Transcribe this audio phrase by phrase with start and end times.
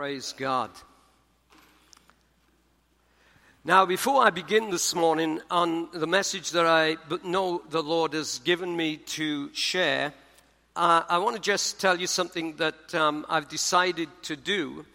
[0.00, 0.70] Praise God.
[3.66, 8.38] Now, before I begin this morning on the message that I know the Lord has
[8.38, 10.14] given me to share,
[10.74, 14.86] uh, I want to just tell you something that um, I've decided to do.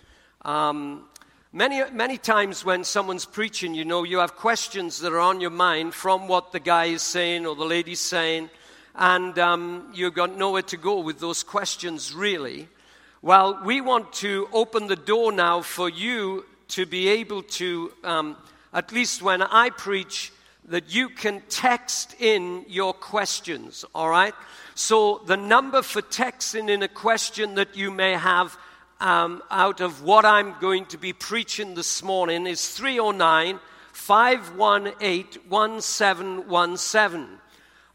[0.41, 1.03] Um,
[1.53, 5.51] many, many times when someone's preaching, you know, you have questions that are on your
[5.51, 8.49] mind from what the guy is saying or the lady's saying,
[8.95, 12.69] and um, you've got nowhere to go with those questions, really.
[13.25, 18.37] Well, we want to open the door now for you to be able to, um,
[18.71, 20.31] at least when I preach,
[20.65, 24.35] that you can text in your questions, all right?
[24.75, 28.55] So the number for texting in a question that you may have
[29.01, 33.59] um, out of what I'm going to be preaching this morning is 309
[33.91, 37.27] 518 1717.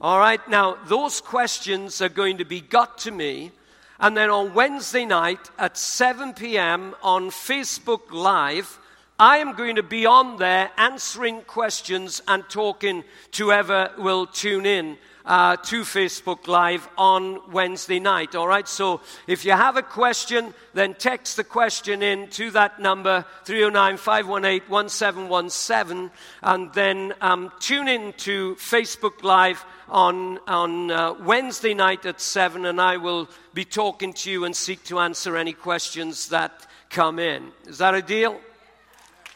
[0.00, 3.52] All right, now those questions are going to be got to me
[4.00, 6.94] and then on Wednesday night at 7 p.m.
[7.02, 8.78] on Facebook Live,
[9.18, 14.64] I am going to be on there answering questions and talking to whoever will tune
[14.64, 18.34] in uh, to Facebook Live on Wednesday night.
[18.34, 22.80] All right, so if you have a question, then text the question in to that
[22.80, 26.10] number 309 518 1717,
[26.42, 32.64] and then um, tune in to Facebook Live on, on uh, Wednesday night at 7,
[32.64, 37.18] and I will be talking to you and seek to answer any questions that come
[37.18, 37.50] in.
[37.66, 38.40] Is that a deal?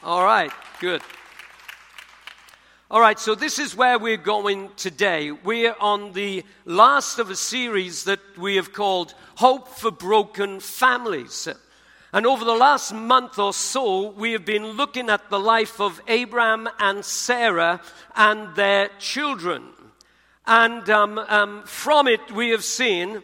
[0.02, 1.02] All right, good.
[2.90, 5.32] All right, so this is where we're going today.
[5.32, 11.48] We're on the last of a series that we have called Hope for Broken Families.
[12.12, 16.00] And over the last month or so, we have been looking at the life of
[16.06, 17.80] Abraham and Sarah
[18.14, 19.73] and their children.
[20.46, 23.22] And um, um, from it, we have seen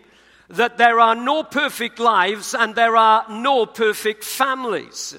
[0.49, 5.17] that there are no perfect lives and there are no perfect families.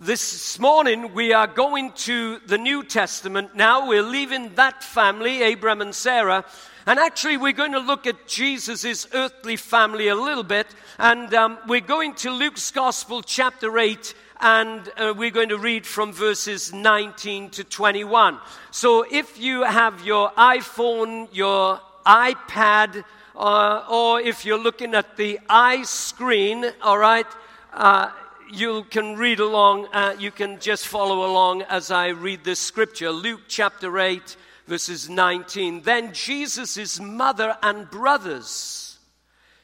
[0.00, 3.88] This morning, we are going to the New Testament now.
[3.88, 6.44] We're leaving that family, Abraham and Sarah.
[6.86, 10.66] And actually, we're going to look at Jesus' earthly family a little bit.
[10.98, 15.86] And um, we're going to Luke's Gospel, chapter 8, and uh, we're going to read
[15.86, 18.38] from verses 19 to 21.
[18.70, 23.04] So if you have your iPhone, your iPad,
[23.36, 27.26] uh, or if you're looking at the iScreen, all right,
[27.72, 28.10] uh,
[28.50, 33.10] you can read along, uh, you can just follow along as I read this scripture.
[33.10, 35.82] Luke chapter 8, verses 19.
[35.82, 38.98] Then Jesus' mother and brothers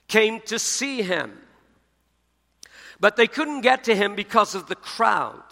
[0.08, 1.38] came to see him.
[3.04, 5.42] But they couldn't get to him because of the crowd.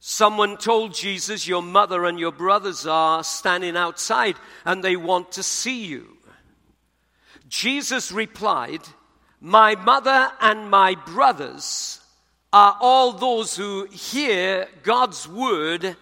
[0.00, 5.44] Someone told Jesus, Your mother and your brothers are standing outside and they want to
[5.44, 6.16] see you.
[7.48, 8.80] Jesus replied,
[9.40, 12.00] My mother and my brothers
[12.52, 15.96] are all those who hear God's word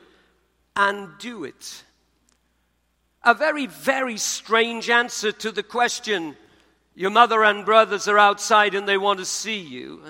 [0.75, 1.84] and do it.
[3.25, 6.34] A very, very strange answer to the question
[6.95, 10.00] your mother and brothers are outside and they want to see you.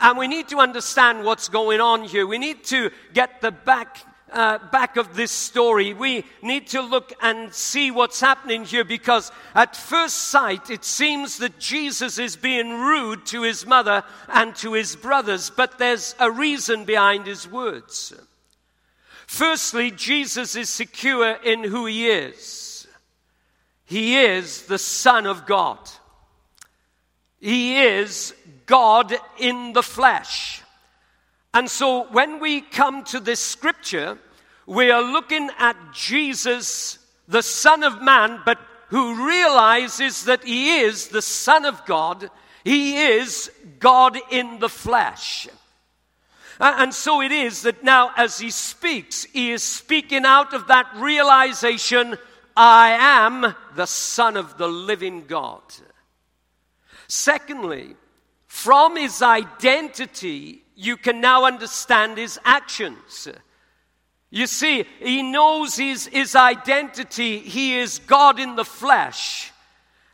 [0.00, 2.26] And we need to understand what's going on here.
[2.26, 3.98] We need to get the back,
[4.32, 5.92] uh, back of this story.
[5.92, 11.36] We need to look and see what's happening here because at first sight it seems
[11.38, 16.30] that Jesus is being rude to his mother and to his brothers, but there's a
[16.30, 18.14] reason behind his words.
[19.26, 22.88] Firstly, Jesus is secure in who he is.
[23.84, 25.78] He is the Son of God.
[27.40, 28.34] He is
[28.66, 30.62] God in the flesh.
[31.52, 34.18] And so when we come to this scripture,
[34.66, 38.58] we are looking at Jesus, the Son of Man, but
[38.88, 42.30] who realizes that he is the Son of God.
[42.62, 45.48] He is God in the flesh.
[46.60, 50.88] And so it is that now, as he speaks, he is speaking out of that
[50.96, 52.18] realization
[52.56, 55.62] I am the Son of the living God.
[57.10, 57.96] Secondly,
[58.46, 63.26] from his identity, you can now understand his actions.
[64.30, 67.40] You see, he knows his, his identity.
[67.40, 69.52] He is God in the flesh.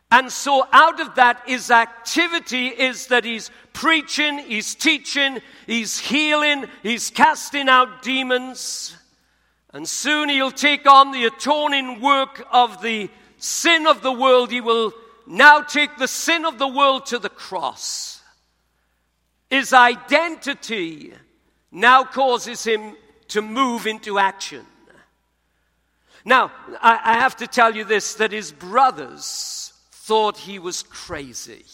[0.09, 5.37] And so, out of that, his activity is that he's preaching, he's teaching,
[5.67, 8.97] he's healing, he's casting out demons.
[9.71, 14.49] And soon he'll take on the atoning work of the sin of the world.
[14.49, 14.93] He will
[15.27, 18.21] now take the sin of the world to the cross.
[19.49, 21.13] His identity
[21.71, 22.95] now causes him
[23.29, 24.65] to move into action.
[26.25, 26.51] Now,
[26.81, 31.65] I, I have to tell you this that his brothers thought he was crazy.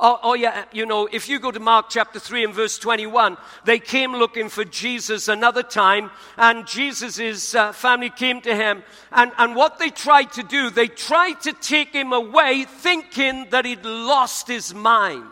[0.00, 3.36] Oh, oh, yeah, you know, if you go to Mark chapter 3 and verse 21,
[3.64, 8.84] they came looking for Jesus another time, and Jesus' uh, family came to him.
[9.10, 13.64] And, and what they tried to do, they tried to take him away thinking that
[13.64, 15.24] he'd lost his mind,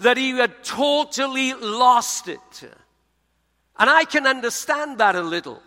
[0.00, 2.70] that he had totally lost it.
[3.78, 5.62] And I can understand that a little.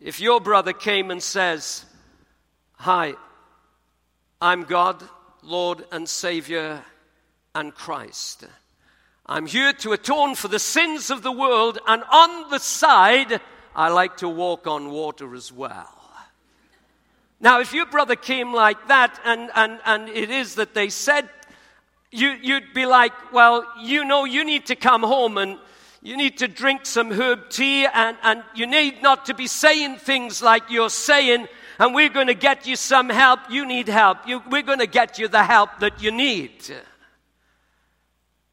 [0.00, 1.84] If your brother came and says,
[2.76, 3.14] Hi,
[4.40, 5.02] I'm God,
[5.42, 6.82] Lord, and Savior
[7.56, 8.44] and Christ.
[9.24, 13.40] I'm here to atone for the sins of the world, and on the side,
[13.74, 15.92] I like to walk on water as well.
[17.40, 21.28] Now, if your brother came like that, and, and, and it is that they said,
[22.12, 25.58] you, you'd be like, well, you know, you need to come home and
[26.02, 29.96] you need to drink some herb tea, and, and you need not to be saying
[29.96, 31.48] things like you're saying,
[31.78, 33.40] and we're going to get you some help.
[33.50, 34.18] You need help.
[34.26, 36.52] You, we're going to get you the help that you need.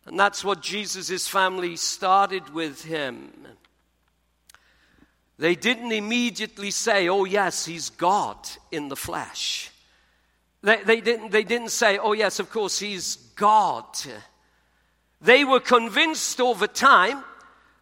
[0.05, 3.31] And that's what Jesus' family started with him.
[5.38, 8.38] They didn't immediately say, Oh, yes, he's God
[8.71, 9.71] in the flesh.
[10.61, 13.85] They, they, didn't, they didn't say, Oh, yes, of course, he's God.
[15.21, 17.23] They were convinced over time.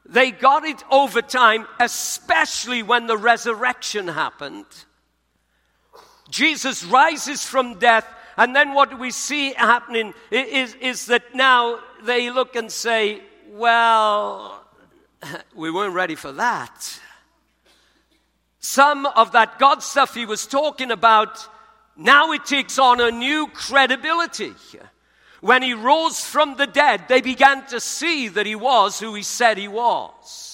[0.06, 4.65] They got it over time, especially when the resurrection happened.
[6.29, 8.06] Jesus rises from death
[8.38, 14.63] and then what we see happening is, is that now they look and say, well,
[15.56, 17.00] we weren't ready for that.
[18.59, 21.48] Some of that God stuff he was talking about,
[21.98, 24.53] now it takes on a new credibility.
[25.42, 29.24] When he rose from the dead, they began to see that he was who he
[29.24, 30.50] said he was.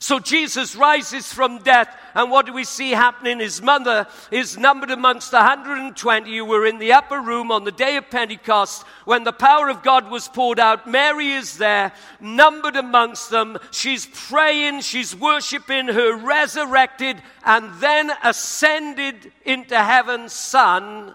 [0.00, 3.40] So Jesus rises from death, and what do we see happening?
[3.40, 7.72] His mother is numbered amongst the 120 who were in the upper room on the
[7.72, 10.86] day of Pentecost when the power of God was poured out.
[10.86, 13.58] Mary is there, numbered amongst them.
[13.72, 21.14] She's praying, she's worshiping her resurrected and then ascended into heaven, Son,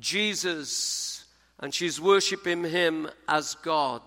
[0.00, 1.24] Jesus.
[1.60, 4.02] And she's worshiping him as God.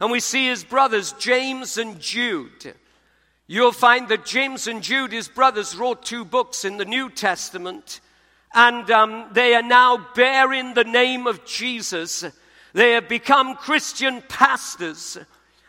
[0.00, 2.74] And we see his brothers, James and Jude.
[3.46, 8.00] You'll find that James and Jude, his brothers, wrote two books in the New Testament,
[8.52, 12.24] and um, they are now bearing the name of Jesus.
[12.72, 15.16] They have become Christian pastors,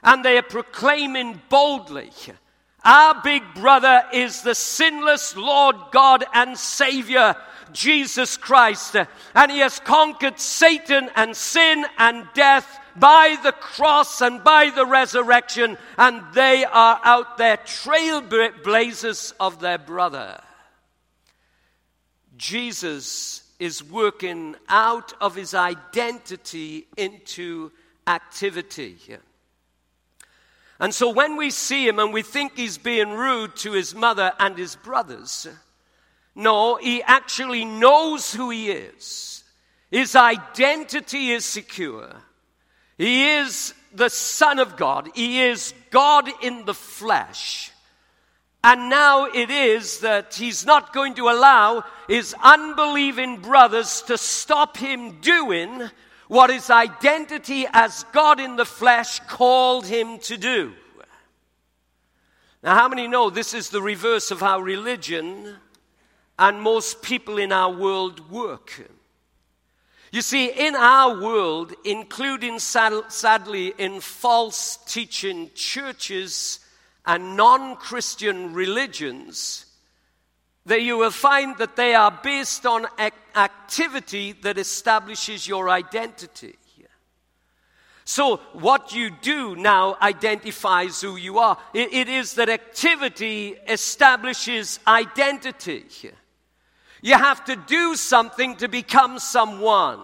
[0.04, 2.12] and they are proclaiming boldly
[2.84, 7.36] our big brother is the sinless Lord God and Savior,
[7.74, 8.96] Jesus Christ.
[9.36, 14.86] And he has conquered Satan and sin and death by the cross and by the
[14.86, 20.40] resurrection, and they are out there trailblazers of their brother.
[22.38, 27.72] Jesus is working out of his identity into
[28.06, 28.98] activity.
[30.80, 34.34] And so when we see him and we think he's being rude to his mother
[34.40, 35.48] and his brothers,
[36.36, 39.44] no, he actually knows who he is.
[39.90, 42.14] His identity is secure.
[42.98, 45.10] He is the Son of God.
[45.16, 47.72] He is God in the flesh.
[48.64, 54.78] And now it is that he's not going to allow his unbelieving brothers to stop
[54.78, 55.90] him doing
[56.28, 60.74] what his identity as God in the flesh called him to do.
[62.64, 65.56] Now, how many know this is the reverse of how religion
[66.40, 68.90] and most people in our world work?
[70.12, 76.60] You see, in our world, including sadly in false teaching churches
[77.06, 79.67] and non Christian religions,
[80.68, 82.86] that you will find that they are based on
[83.36, 86.56] activity that establishes your identity.
[88.04, 91.58] So, what you do now identifies who you are.
[91.74, 95.86] it, it is that activity establishes identity.
[97.02, 100.00] You have to do something to become someone.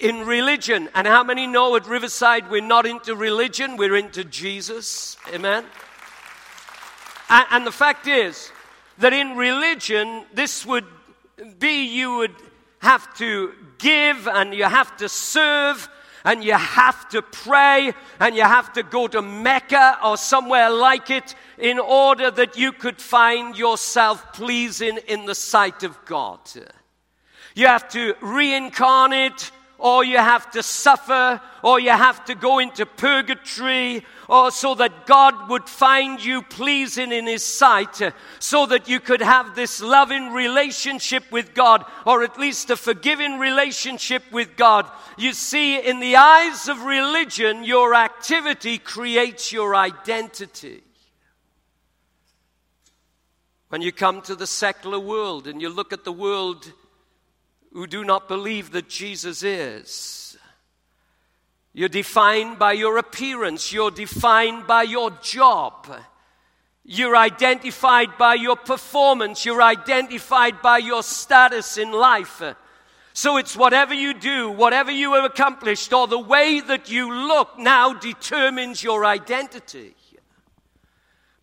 [0.00, 5.16] In religion, and how many know at Riverside we're not into religion, we're into Jesus?
[5.32, 5.64] Amen?
[7.30, 8.50] And, and the fact is
[8.98, 10.86] that in religion, this would
[11.58, 12.34] be you would
[12.78, 15.88] have to give and you have to serve
[16.24, 21.08] and you have to pray and you have to go to Mecca or somewhere like
[21.10, 26.40] it in order that you could find yourself pleasing in the sight of God.
[27.54, 32.86] You have to reincarnate or you have to suffer, or you have to go into
[32.86, 38.00] purgatory, or so that God would find you pleasing in His sight,
[38.38, 43.38] so that you could have this loving relationship with God, or at least a forgiving
[43.38, 44.90] relationship with God.
[45.18, 50.82] You see, in the eyes of religion, your activity creates your identity.
[53.68, 56.72] When you come to the secular world and you look at the world
[57.76, 60.34] who do not believe that Jesus is.
[61.74, 63.70] You're defined by your appearance.
[63.70, 65.86] You're defined by your job.
[66.86, 69.44] You're identified by your performance.
[69.44, 72.42] You're identified by your status in life.
[73.12, 77.58] So it's whatever you do, whatever you have accomplished, or the way that you look
[77.58, 79.94] now determines your identity.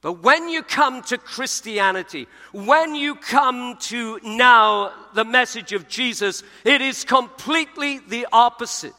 [0.03, 6.43] But when you come to Christianity, when you come to now the message of Jesus,
[6.65, 8.93] it is completely the opposite.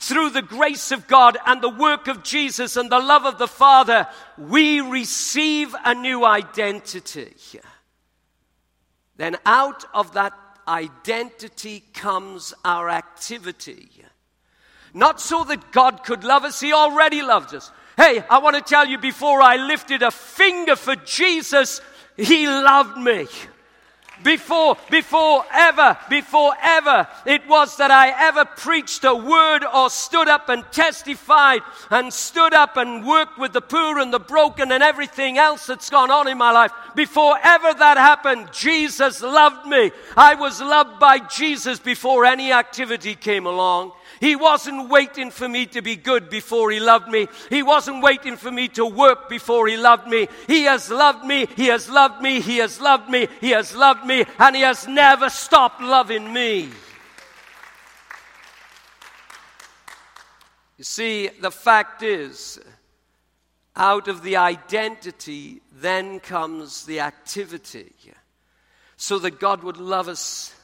[0.00, 3.46] Through the grace of God and the work of Jesus and the love of the
[3.46, 4.06] Father,
[4.38, 7.34] we receive a new identity.
[9.18, 10.32] Then out of that
[10.66, 13.90] identity comes our activity.
[14.94, 17.70] Not so that God could love us, He already loved us.
[17.96, 21.80] Hey, I want to tell you before I lifted a finger for Jesus,
[22.16, 23.26] He loved me.
[24.22, 30.26] Before, before ever, before ever it was that I ever preached a word or stood
[30.26, 31.60] up and testified
[31.90, 35.90] and stood up and worked with the poor and the broken and everything else that's
[35.90, 36.72] gone on in my life.
[36.94, 39.90] Before ever that happened, Jesus loved me.
[40.16, 43.92] I was loved by Jesus before any activity came along.
[44.20, 47.28] He wasn't waiting for me to be good before He loved me.
[47.50, 50.28] He wasn't waiting for me to work before He loved me.
[50.46, 51.46] He has loved me.
[51.56, 52.40] He has loved me.
[52.40, 53.28] He has loved me.
[53.40, 54.24] He has loved me.
[54.38, 56.70] And He has never stopped loving me.
[60.78, 62.58] You see, the fact is,
[63.76, 67.92] out of the identity then comes the activity.
[68.96, 70.54] So that God would love us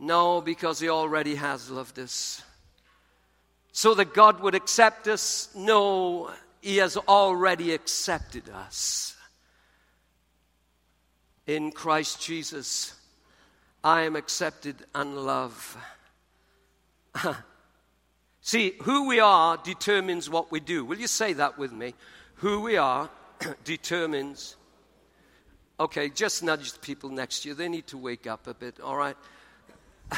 [0.00, 2.42] no, because He already has loved us.
[3.72, 5.50] So that God would accept us?
[5.54, 6.30] No,
[6.60, 9.14] He has already accepted us.
[11.46, 12.94] In Christ Jesus,
[13.84, 15.76] I am accepted and loved.
[18.40, 20.84] See, who we are determines what we do.
[20.84, 21.94] Will you say that with me?
[22.36, 23.10] Who we are
[23.64, 24.56] determines.
[25.78, 27.54] Okay, just nudge the people next to you.
[27.54, 29.16] They need to wake up a bit, all right?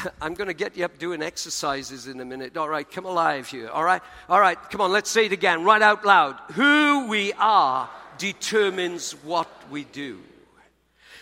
[0.21, 2.57] I'm going to get you up doing exercises in a minute.
[2.57, 3.69] All right, come alive here.
[3.69, 6.39] All right, all right, come on, let's say it again, right out loud.
[6.53, 10.19] Who we are determines what we do.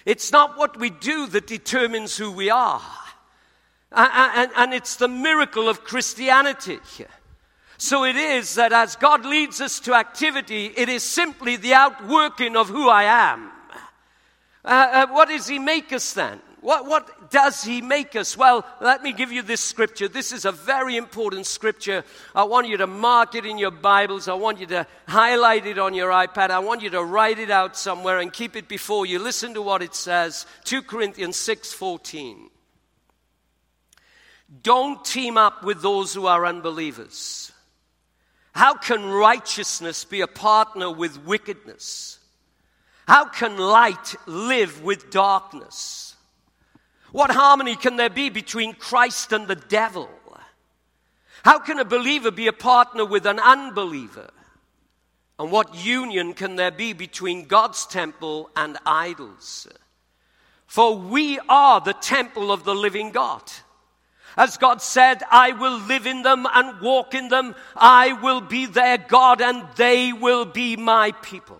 [0.06, 2.82] It's not what we do that determines who we are.
[3.92, 6.80] And, it's the miracle of Christianity.
[7.78, 12.56] So it is that as God leads us to activity, it is simply the outworking
[12.56, 13.52] of who I am.
[14.64, 16.40] Uh, uh, what does He make us then?
[16.62, 18.38] What, what does he make us?
[18.38, 20.08] Well, let me give you this scripture.
[20.08, 22.04] This is a very important scripture.
[22.36, 24.28] I want you to mark it in your Bibles.
[24.28, 26.52] I want you to highlight it on your iPad.
[26.52, 29.18] I want you to write it out somewhere and keep it before you.
[29.18, 32.52] Listen to what it says 2 Corinthians 6:14.
[34.62, 37.52] Don't team up with those who are unbelievers.
[38.54, 42.20] How can righteousness be a partner with wickedness?
[43.08, 46.11] How can light live with darkness?
[47.12, 50.10] What harmony can there be between Christ and the devil?
[51.44, 54.30] How can a believer be a partner with an unbeliever?
[55.40, 59.68] And what union can there be between God's temple and idols?
[60.68, 63.42] For we are the temple of the living God.
[64.38, 67.56] As God said, I will live in them and walk in them.
[67.76, 71.60] I will be their God and they will be my people.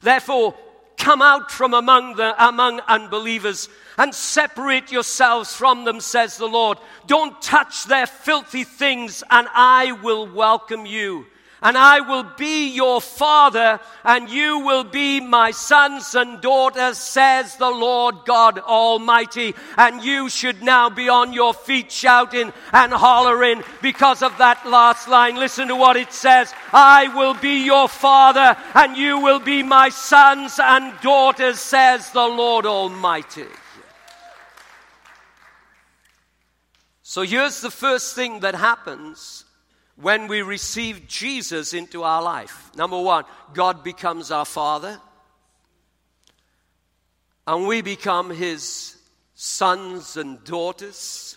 [0.00, 0.54] Therefore,
[1.04, 3.68] come out from among, the, among unbelievers
[3.98, 6.78] and separate yourselves from them, says the Lord.
[7.06, 11.26] Don't touch their filthy things, and I will welcome you
[11.64, 17.56] and I will be your father, and you will be my sons and daughters, says
[17.56, 19.54] the Lord God Almighty.
[19.78, 25.08] And you should now be on your feet shouting and hollering because of that last
[25.08, 25.36] line.
[25.36, 29.88] Listen to what it says I will be your father, and you will be my
[29.88, 33.46] sons and daughters, says the Lord Almighty.
[37.02, 39.43] So here's the first thing that happens
[39.96, 42.70] when we receive Jesus into our life.
[42.76, 45.00] Number one, God becomes our Father,
[47.46, 48.96] and we become His
[49.34, 51.36] sons and daughters.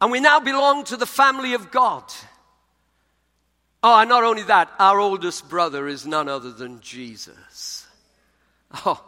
[0.00, 2.04] And we now belong to the family of God.
[3.82, 7.86] Oh, and not only that, our oldest brother is none other than Jesus.
[8.84, 9.02] Oh,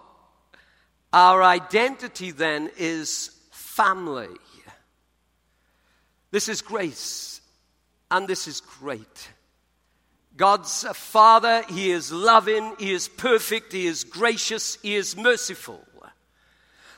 [1.13, 4.29] our identity then is family.
[6.31, 7.38] This is grace,
[8.11, 9.29] and this is great.
[10.37, 15.83] God's Father, He is loving, He is perfect, He is gracious, He is merciful.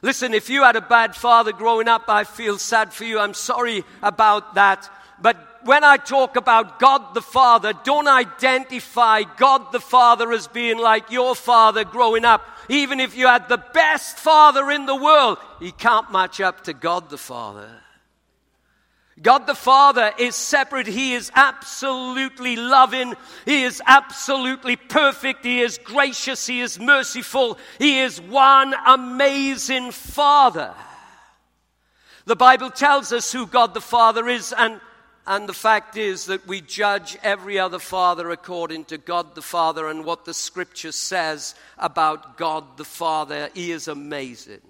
[0.03, 3.19] Listen, if you had a bad father growing up, I feel sad for you.
[3.19, 4.91] I'm sorry about that.
[5.21, 10.79] But when I talk about God the Father, don't identify God the Father as being
[10.79, 12.43] like your father growing up.
[12.71, 16.73] Even if you had the best father in the world, he can't match up to
[16.73, 17.69] God the Father.
[19.23, 20.87] God the Father is separate.
[20.87, 23.15] He is absolutely loving.
[23.45, 25.45] He is absolutely perfect.
[25.45, 26.47] He is gracious.
[26.47, 27.59] He is merciful.
[27.79, 30.73] He is one amazing Father.
[32.25, 34.81] The Bible tells us who God the Father is, and,
[35.27, 39.89] and the fact is that we judge every other Father according to God the Father
[39.89, 43.51] and what the Scripture says about God the Father.
[43.53, 44.61] He is amazing.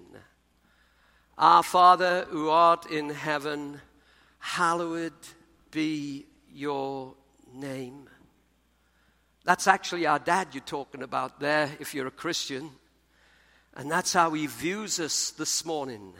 [1.37, 3.81] Our Father who art in heaven,
[4.41, 5.13] hallowed
[5.71, 7.13] be your
[7.53, 8.09] name.
[9.45, 12.71] That's actually our dad you're talking about there, if you're a Christian.
[13.75, 16.13] And that's how he views us this morning.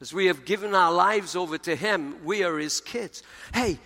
[0.00, 3.22] As we have given our lives over to him, we are his kids.
[3.54, 3.78] Hey,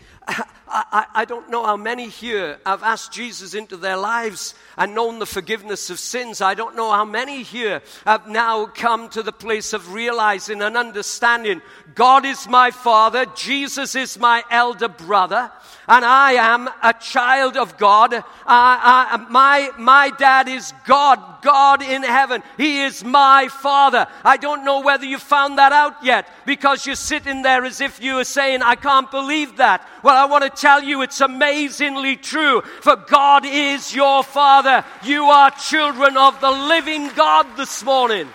[0.73, 5.19] I, I, don't know how many here have asked Jesus into their lives and known
[5.19, 6.41] the forgiveness of sins.
[6.41, 10.77] I don't know how many here have now come to the place of realizing and
[10.77, 11.61] understanding
[11.95, 15.51] God is my Father, Jesus is my elder brother,
[15.91, 18.15] and I am a child of God.
[18.15, 22.45] Uh, uh, my, my dad is God, God in heaven.
[22.57, 24.07] He is my Father.
[24.25, 28.01] I don't know whether you found that out yet because you're sitting there as if
[28.01, 29.85] you were saying, I can't believe that.
[30.05, 34.85] Well, I want to tell you it's amazingly true, for God is your Father.
[35.03, 38.29] You are children of the living God this morning.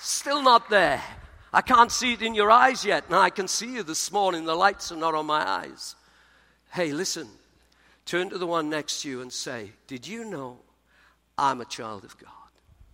[0.00, 1.02] Still not there.
[1.52, 3.10] I can't see it in your eyes yet.
[3.10, 4.44] Now I can see you this morning.
[4.44, 5.96] The lights are not on my eyes.
[6.72, 7.28] Hey, listen.
[8.06, 10.58] Turn to the one next to you and say, Did you know
[11.38, 12.30] I'm a child of God?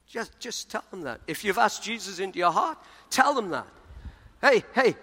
[0.07, 1.21] Just, just tell them that.
[1.27, 2.79] If you've asked Jesus into your heart,
[3.11, 3.67] tell them that.
[4.41, 4.97] Hey, hey,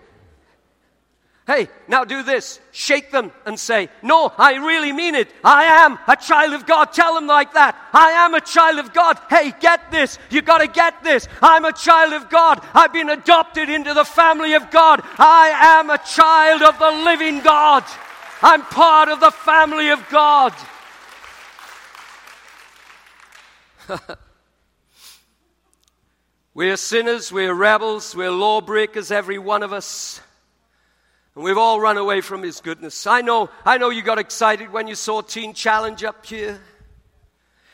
[1.48, 2.60] Hey, now do this.
[2.72, 5.32] Shake them and say, No, I really mean it.
[5.44, 6.92] I am a child of God.
[6.92, 7.78] Tell them like that.
[7.94, 9.20] I am a child of God.
[9.30, 10.18] Hey, get this.
[10.32, 11.28] You got to get this.
[11.44, 12.66] I'm a child of God.
[12.74, 15.02] I've been adopted into the family of God.
[15.20, 17.84] I am a child of the living God.
[18.42, 20.52] I'm part of the family of God.
[26.56, 30.22] we're sinners, we're rebels, we're lawbreakers, every one of us.
[31.36, 33.06] And we've all run away from his goodness.
[33.06, 36.60] I know, I know you got excited when you saw Teen Challenge up here.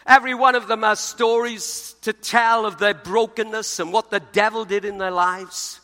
[0.06, 4.66] Every one of them has stories to tell of their brokenness and what the devil
[4.66, 5.80] did in their lives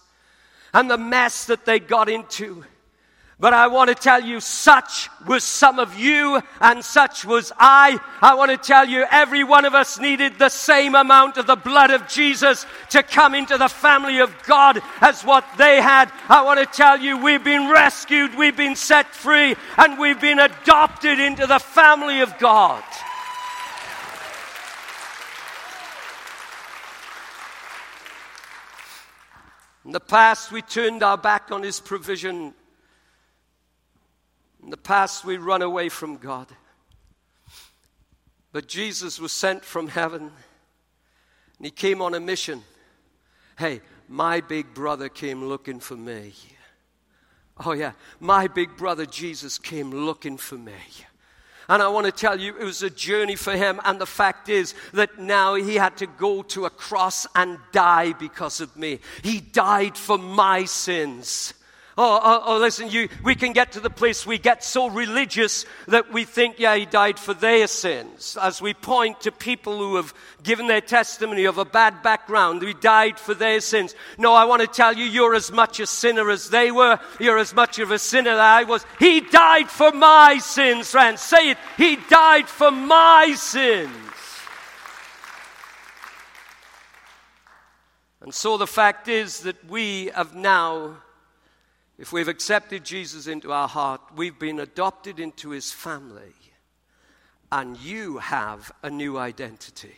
[0.73, 2.65] and the mess that they got into.
[3.39, 7.99] But I want to tell you, such was some of you and such was I.
[8.19, 11.55] I want to tell you, every one of us needed the same amount of the
[11.55, 16.11] blood of Jesus to come into the family of God as what they had.
[16.27, 20.39] I want to tell you, we've been rescued, we've been set free, and we've been
[20.39, 22.83] adopted into the family of God.
[29.85, 32.55] In the past, we turned our back on His provision
[34.67, 36.45] in the past, we run away from God.
[38.51, 42.63] But Jesus was sent from heaven and he came on a mission.
[43.57, 46.33] Hey, my big brother came looking for me.
[47.65, 50.73] Oh, yeah, my big brother Jesus came looking for me.
[51.69, 53.79] And I want to tell you, it was a journey for him.
[53.85, 58.11] And the fact is that now he had to go to a cross and die
[58.11, 58.99] because of me.
[59.23, 61.53] He died for my sins.
[61.99, 65.65] Oh, oh, oh, listen, you, we can get to the place we get so religious
[65.87, 68.37] that we think, yeah, he died for their sins.
[68.39, 72.75] As we point to people who have given their testimony of a bad background, he
[72.75, 73.95] died for their sins.
[74.19, 76.99] No, I want to tell you, you're as much a sinner as they were.
[77.19, 78.85] You're as much of a sinner as I was.
[78.99, 81.21] He died for my sins, friends.
[81.21, 81.57] Say it.
[81.77, 83.89] He died for my sins.
[88.21, 90.97] And so the fact is that we have now
[91.97, 96.33] if we've accepted Jesus into our heart, we've been adopted into his family,
[97.51, 99.95] and you have a new identity.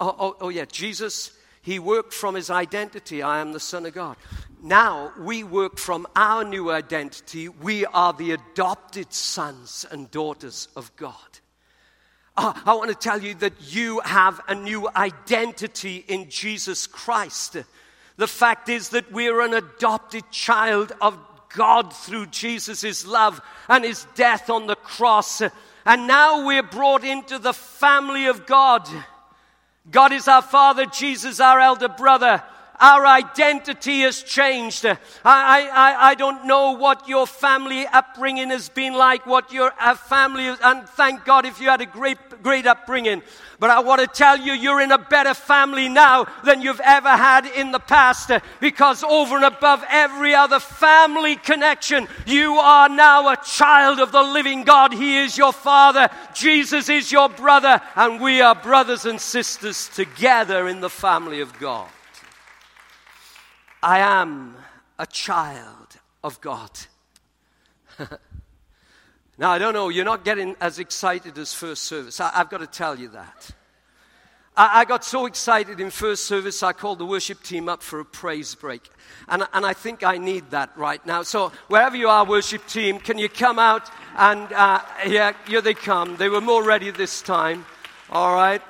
[0.00, 1.32] Oh, oh, oh yeah, Jesus,
[1.62, 4.16] He worked from his identity I am the Son of God.
[4.60, 7.48] Now we work from our new identity.
[7.48, 11.14] We are the adopted sons and daughters of God.
[12.36, 17.58] Uh, I want to tell you that you have a new identity in Jesus Christ.
[18.22, 21.18] The fact is that we're an adopted child of
[21.56, 25.42] God through Jesus' love and his death on the cross.
[25.84, 28.88] And now we're brought into the family of God.
[29.90, 32.44] God is our Father, Jesus our elder brother.
[32.78, 34.86] Our identity has changed.
[34.86, 39.96] I, I, I don't know what your family upbringing has been like, what your uh,
[39.96, 43.22] family, and thank God if you had a great, great upbringing.
[43.58, 47.10] But I want to tell you, you're in a better family now than you've ever
[47.10, 53.28] had in the past because over and above every other family connection, you are now
[53.28, 54.92] a child of the living God.
[54.92, 56.08] He is your father.
[56.34, 57.80] Jesus is your brother.
[57.94, 61.88] And we are brothers and sisters together in the family of God.
[63.82, 64.56] I am
[64.98, 66.70] a child of God.
[69.42, 72.20] now, I don't know, you're not getting as excited as first service.
[72.20, 73.50] I, have got to tell you that.
[74.56, 77.98] I, I, got so excited in first service, I called the worship team up for
[77.98, 78.88] a praise break.
[79.26, 81.24] And, and I think I need that right now.
[81.24, 83.90] So, wherever you are, worship team, can you come out?
[84.16, 86.16] And uh, yeah, here they come.
[86.18, 87.66] They were more ready this time.
[88.10, 88.62] All right.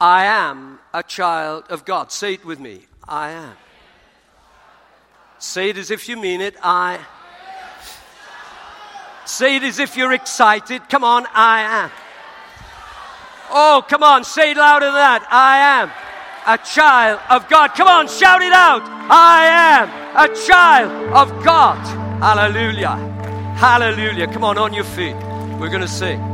[0.00, 2.10] I am a child of God.
[2.10, 2.86] Say it with me.
[3.06, 3.54] I am.
[5.38, 6.56] Say it as if you mean it.
[6.60, 6.98] I.
[9.24, 10.88] Say it as if you're excited.
[10.88, 11.90] Come on, I am.
[13.50, 15.26] Oh, come on, say it louder than that.
[15.30, 15.90] I am
[16.46, 17.74] a child of God.
[17.74, 18.82] Come on, shout it out.
[19.10, 21.78] I am a child of God.
[22.20, 22.96] Hallelujah.
[23.56, 24.26] Hallelujah.
[24.26, 25.14] Come on, on your feet.
[25.58, 26.18] We're going to sing.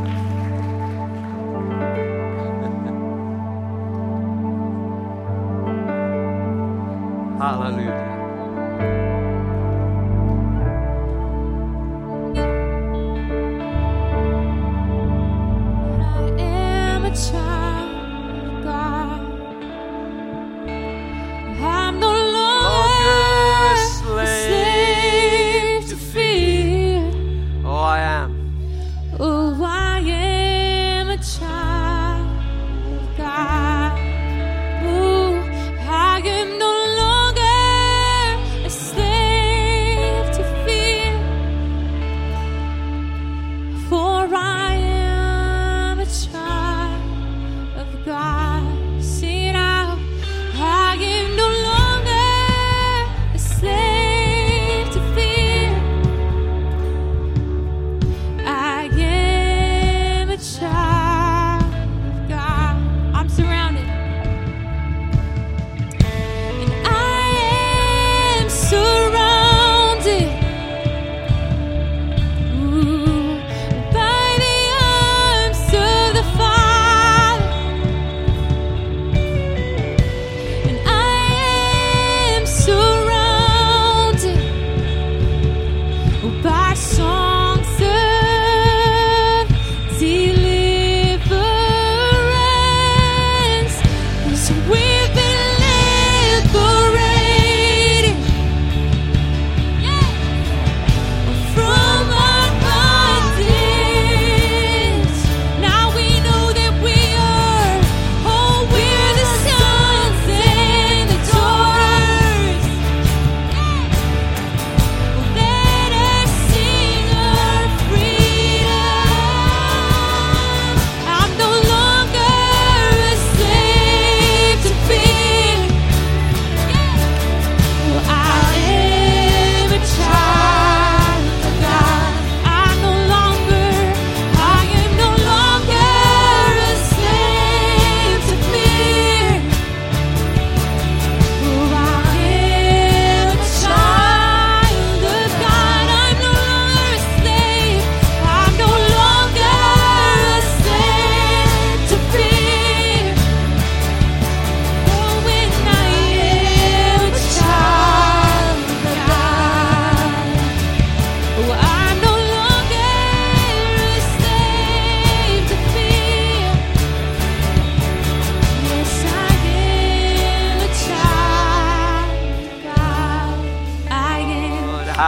[7.38, 7.87] Hallelujah.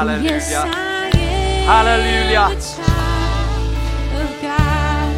[0.01, 0.33] Hallelujah.
[0.33, 0.49] Yes,
[1.69, 2.57] Hallelujah.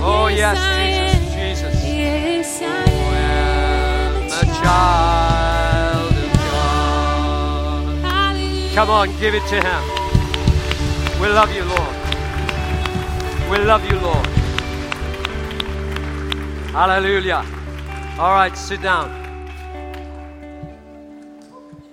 [0.02, 1.84] Oh, yes, Jesus, Jesus.
[1.86, 8.02] Yes, I oh, am a child of God.
[8.02, 8.74] Hallelujah.
[8.74, 9.82] Come on, give it to Him.
[11.20, 11.96] We love you, Lord.
[13.52, 14.26] We love you, Lord.
[16.72, 17.46] Hallelujah.
[18.18, 19.12] All right, sit down.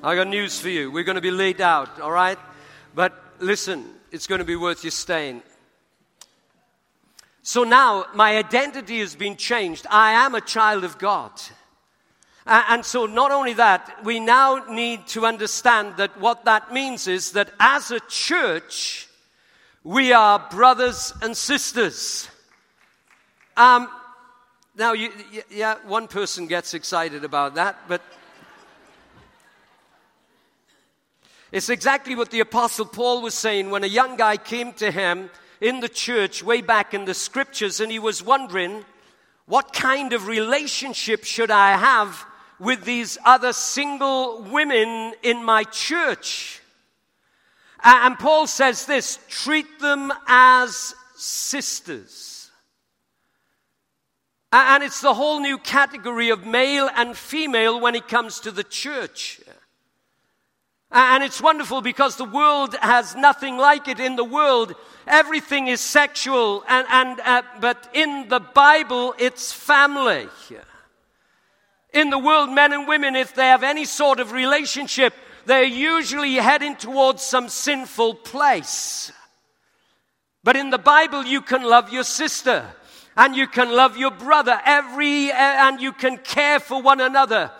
[0.02, 0.89] I got news for you.
[0.89, 2.39] We're going to be laid out, all right?
[2.93, 5.43] But listen, it's going to be worth you staying.
[7.41, 9.88] So now my identity has been changed.
[9.89, 11.32] I am a child of God.
[12.45, 17.34] And so, not only that, we now need to understand that what that means is
[17.34, 19.08] that as a church,
[19.84, 22.28] we are brothers and sisters.
[23.56, 23.88] Um,
[24.75, 25.12] now, you,
[25.52, 28.02] yeah, one person gets excited about that, but
[31.51, 35.29] it's exactly what the Apostle Paul was saying when a young guy came to him
[35.59, 38.85] in the church way back in the scriptures and he was wondering,
[39.45, 42.23] what kind of relationship should I have
[42.59, 46.62] with these other single women in my church?
[47.83, 52.51] And Paul says this treat them as sisters.
[54.51, 58.63] And it's the whole new category of male and female when it comes to the
[58.63, 59.41] church.
[60.91, 63.99] And it's wonderful because the world has nothing like it.
[63.99, 64.73] In the world,
[65.06, 70.28] everything is sexual, and, and, uh, but in the Bible, it's family.
[71.93, 75.13] In the world, men and women, if they have any sort of relationship,
[75.45, 79.12] they're usually heading towards some sinful place.
[80.43, 82.65] But in the Bible, you can love your sister
[83.17, 87.52] and you can love your brother every, and you can care for one another.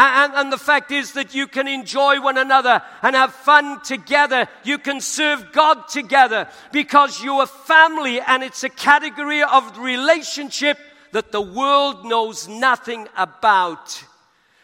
[0.00, 4.46] And, and, the fact is that you can enjoy one another and have fun together.
[4.62, 10.78] You can serve God together because you're a family and it's a category of relationship
[11.10, 14.04] that the world knows nothing about.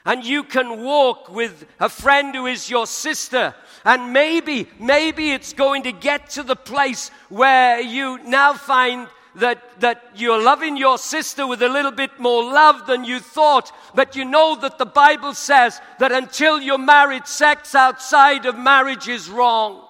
[0.04, 3.56] And you can walk with a friend who is your sister.
[3.84, 9.80] And maybe, maybe it's going to get to the place where you now find that,
[9.80, 14.16] that you're loving your sister with a little bit more love than you thought, but
[14.16, 19.28] you know that the Bible says that until you're married, sex outside of marriage is
[19.28, 19.84] wrong.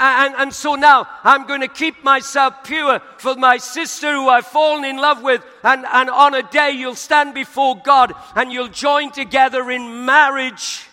[0.00, 4.46] And, and so now I'm going to keep myself pure for my sister who I've
[4.46, 5.44] fallen in love with.
[5.64, 10.84] And, and on a day you'll stand before God and you'll join together in marriage.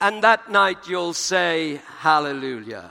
[0.00, 2.90] And that night you'll say, Hallelujah.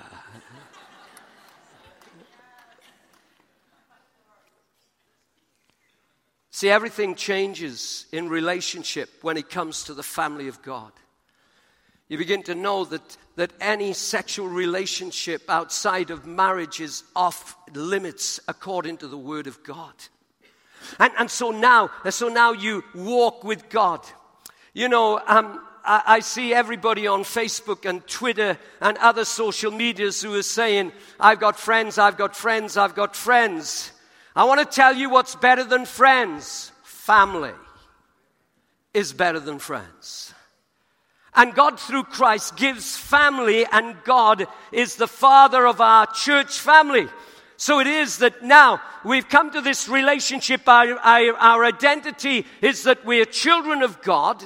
[6.57, 10.91] See, everything changes in relationship when it comes to the family of God.
[12.07, 18.39] You begin to know that, that any sexual relationship outside of marriage is off limits
[18.47, 19.93] according to the Word of God.
[20.97, 24.03] And, and so now, so now you walk with God.
[24.73, 30.23] You know, um, I, I see everybody on Facebook and Twitter and other social medias
[30.23, 33.91] who are saying, I've got friends, I've got friends, I've got friends.
[34.37, 36.71] I want to tell you what's better than friends.
[36.83, 37.53] Family
[38.93, 40.31] is better than friends.
[41.33, 47.07] And God, through Christ, gives family, and God is the father of our church family.
[47.57, 50.69] So it is that now we've come to this relationship.
[50.69, 54.43] Our, our, our, identity is that we are children of God.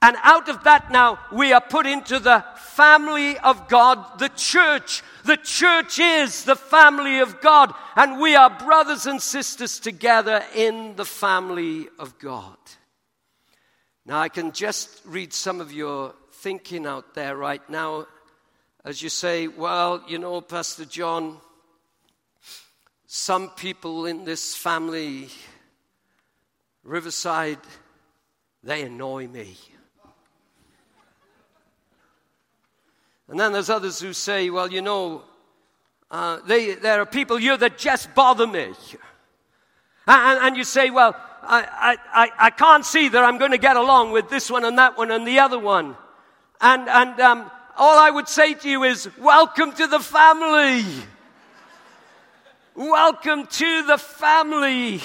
[0.00, 2.42] And out of that now we are put into the
[2.76, 5.02] family of God, the church.
[5.24, 10.94] The church is the family of God, and we are brothers and sisters together in
[10.96, 12.56] the family of God.
[14.04, 18.06] Now, I can just read some of your thinking out there right now
[18.86, 21.38] as you say, well, you know, Pastor John,
[23.08, 25.28] some people in this family,
[26.84, 27.58] Riverside,
[28.62, 29.56] they annoy me.
[33.28, 35.22] And then there's others who say, well, you know,
[36.10, 38.72] uh, they, there are people here that just bother me.
[40.06, 43.76] And, and you say, well, I, I, I can't see that I'm going to get
[43.76, 45.96] along with this one and that one and the other one.
[46.60, 50.84] And, and um, all I would say to you is, welcome to the family.
[52.76, 55.00] welcome to the family.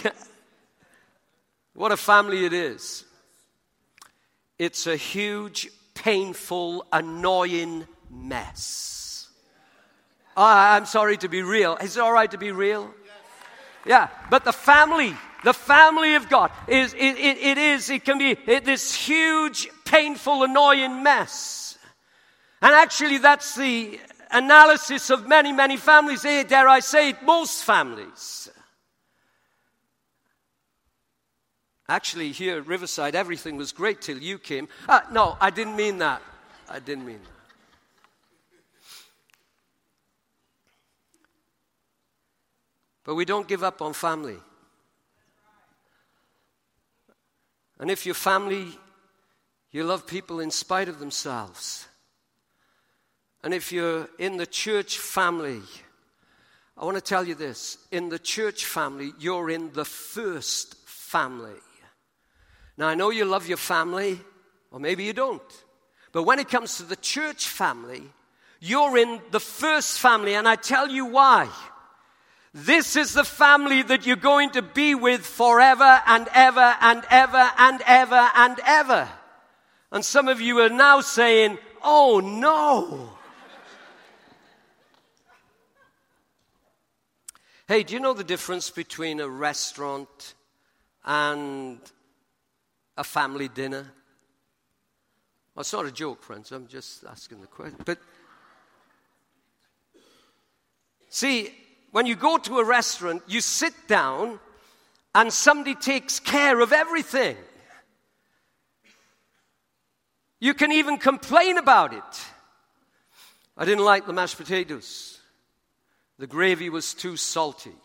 [1.74, 3.04] what a family it is.
[4.60, 9.28] It's a huge, painful, annoying mess.
[10.36, 11.78] Oh, I'm sorry to be real.
[11.78, 12.94] Is it all right to be real?
[13.86, 18.18] Yeah, but the family, the family of God, is it, it, it is, it can
[18.18, 21.78] be it, this huge, painful, annoying mess.
[22.62, 26.24] And actually, that's the analysis of many, many families.
[26.26, 28.50] Eh, dare I say it, most families.
[31.90, 34.70] Actually, here at Riverside, everything was great till you came.
[34.88, 36.22] Uh, no, I didn't mean that.
[36.70, 37.41] I didn't mean that.
[43.04, 44.38] But we don't give up on family.
[47.80, 48.68] And if your family,
[49.72, 51.88] you love people in spite of themselves.
[53.44, 55.62] And if you're in the church family,
[56.78, 61.60] I want to tell you this in the church family, you're in the first family.
[62.78, 64.20] Now, I know you love your family,
[64.72, 65.42] or maybe you don't.
[66.12, 68.04] But when it comes to the church family,
[68.60, 71.50] you're in the first family, and I tell you why.
[72.54, 77.50] This is the family that you're going to be with forever and ever and ever
[77.58, 79.08] and ever and ever.
[79.92, 83.18] And some of you are now saying, Oh no.
[87.68, 90.34] hey, do you know the difference between a restaurant
[91.06, 91.80] and
[92.98, 93.94] a family dinner?
[95.56, 96.52] Well, it's not a joke, friends.
[96.52, 97.80] I'm just asking the question.
[97.86, 97.98] But
[101.08, 101.54] see,
[101.92, 104.40] when you go to a restaurant, you sit down
[105.14, 107.36] and somebody takes care of everything.
[110.40, 112.26] You can even complain about it.
[113.58, 115.20] I didn't like the mashed potatoes.
[116.18, 117.76] The gravy was too salty.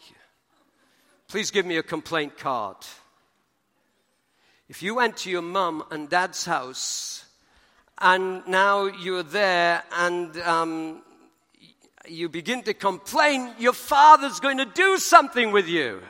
[1.29, 2.77] Please give me a complaint card.
[4.69, 7.25] If you went to your mum and dad's house
[7.99, 11.03] and now you're there and um,
[12.09, 16.01] you begin to complain, your father's going to do something with you.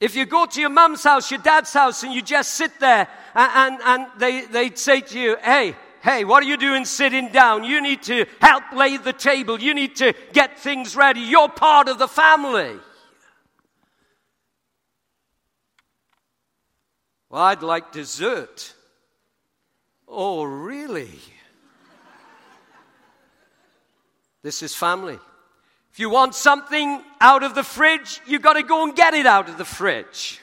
[0.00, 3.08] If you go to your mum's house, your dad's house, and you just sit there
[3.34, 7.28] and, and, and they, they'd say to you, hey, hey, what are you doing sitting
[7.30, 7.64] down?
[7.64, 9.60] You need to help lay the table.
[9.60, 11.20] You need to get things ready.
[11.20, 12.76] You're part of the family.
[17.30, 18.74] Well, I'd like dessert.
[20.06, 21.18] Oh, really?
[24.44, 25.18] This is family.
[25.90, 29.24] If you want something out of the fridge, you've got to go and get it
[29.24, 30.38] out of the fridge.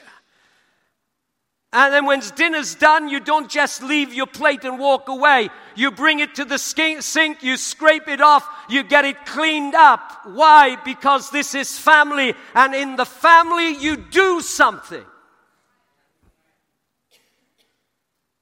[1.72, 5.50] And then when dinner's done, you don't just leave your plate and walk away.
[5.76, 10.22] You bring it to the sink, you scrape it off, you get it cleaned up.
[10.24, 10.76] Why?
[10.84, 15.04] Because this is family, and in the family, you do something.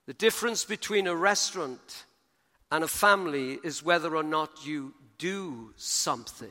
[0.06, 2.06] The difference between a restaurant
[2.72, 6.48] and a family is whether or not you do something.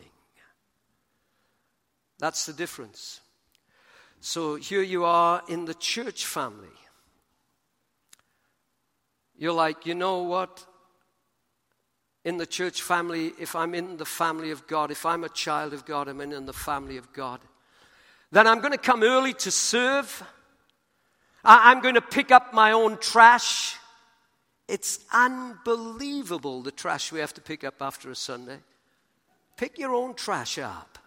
[2.20, 3.20] That's the difference.
[4.22, 6.68] So here you are in the church family.
[9.38, 10.66] You're like, you know what?
[12.26, 15.74] In the church family, if I'm in the family of God, if I'm a child
[15.74, 17.40] of God, I'm in the family of God,
[18.32, 20.24] then I'm going to come early to serve.
[21.44, 23.79] I'm going to pick up my own trash.
[24.70, 28.60] It's unbelievable the trash we have to pick up after a Sunday.
[29.58, 31.00] Pick your own trash up.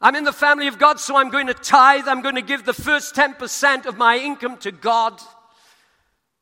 [0.00, 2.08] I'm in the family of God, so I'm going to tithe.
[2.08, 5.20] I'm going to give the first 10% of my income to God.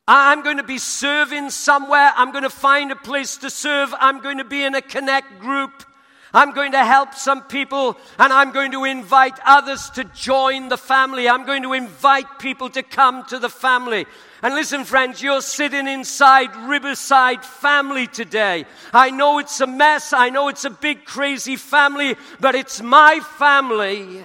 [0.06, 2.12] I'm going to be serving somewhere.
[2.16, 3.92] I'm going to find a place to serve.
[3.98, 5.84] I'm going to be in a connect group.
[6.34, 10.78] I'm going to help some people and I'm going to invite others to join the
[10.78, 11.28] family.
[11.28, 14.06] I'm going to invite people to come to the family.
[14.42, 18.64] And listen, friends, you're sitting inside Riverside family today.
[18.92, 20.12] I know it's a mess.
[20.12, 24.24] I know it's a big, crazy family, but it's my family.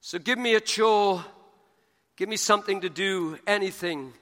[0.00, 1.24] So give me a chore.
[2.16, 4.12] Give me something to do, anything,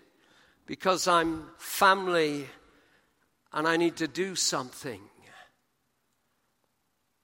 [0.66, 2.46] because I'm family
[3.52, 5.00] and I need to do something.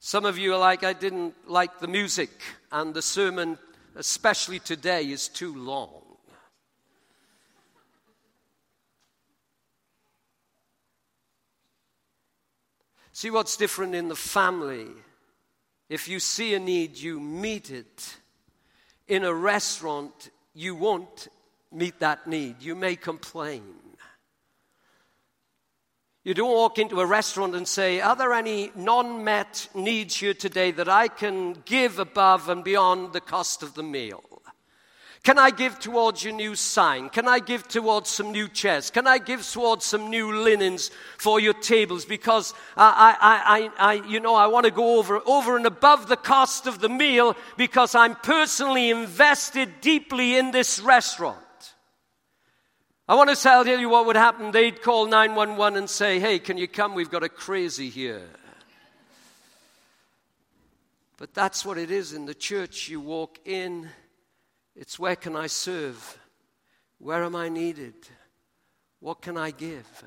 [0.01, 2.31] Some of you are like, I didn't like the music,
[2.71, 3.59] and the sermon,
[3.97, 6.03] especially today, is too long.
[13.13, 14.87] See what's different in the family.
[15.89, 18.17] If you see a need, you meet it.
[19.09, 21.27] In a restaurant, you won't
[21.73, 22.63] meet that need.
[22.63, 23.65] You may complain.
[26.29, 30.35] You don't walk into a restaurant and say, Are there any non met needs here
[30.35, 34.23] today that I can give above and beyond the cost of the meal?
[35.23, 37.09] Can I give towards your new sign?
[37.09, 38.91] Can I give towards some new chairs?
[38.91, 42.05] Can I give towards some new linens for your tables?
[42.05, 46.09] Because I, I, I, I, you know, I want to go over, over and above
[46.09, 51.39] the cost of the meal because I'm personally invested deeply in this restaurant.
[53.09, 54.51] I want to tell you what would happen.
[54.51, 56.95] They'd call 911 and say, Hey, can you come?
[56.95, 58.29] We've got a crazy here.
[61.17, 62.89] But that's what it is in the church.
[62.89, 63.89] You walk in,
[64.77, 66.19] it's where can I serve?
[66.99, 67.95] Where am I needed?
[69.01, 70.05] What can I give?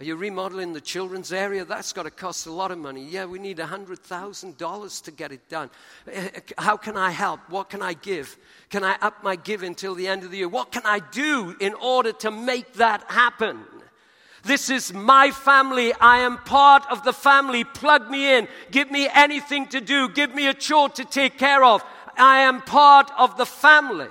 [0.00, 1.64] Are you remodeling the children's area?
[1.64, 3.04] That's got to cost a lot of money.
[3.04, 5.70] Yeah, we need $100,000 to get it done.
[6.10, 7.40] Eh, how can I help?
[7.48, 8.36] What can I give?
[8.70, 10.48] Can I up my give until the end of the year?
[10.48, 13.64] What can I do in order to make that happen?
[14.44, 15.92] This is my family.
[15.94, 17.64] I am part of the family.
[17.64, 18.46] Plug me in.
[18.70, 20.08] Give me anything to do.
[20.10, 21.84] Give me a chore to take care of.
[22.16, 24.06] I am part of the family.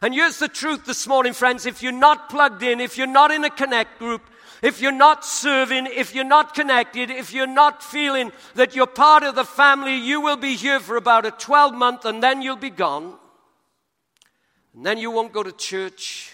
[0.00, 1.66] And here's the truth this morning, friends.
[1.66, 4.22] If you're not plugged in, if you're not in a connect group,
[4.62, 9.24] if you're not serving, if you're not connected, if you're not feeling that you're part
[9.24, 12.54] of the family, you will be here for about a 12 month and then you'll
[12.54, 13.18] be gone.
[14.74, 16.32] And then you won't go to church,